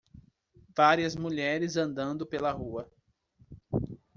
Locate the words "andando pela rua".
1.77-2.89